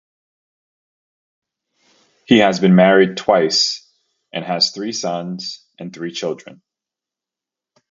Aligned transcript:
He 2.25 2.39
has 2.39 2.59
been 2.59 2.73
married 2.75 3.17
twice, 3.17 3.87
and 4.33 4.43
has 4.43 4.71
three 4.71 4.93
sons 4.93 5.63
and 5.77 5.93
three 5.93 6.09
grandchildren. 6.09 6.63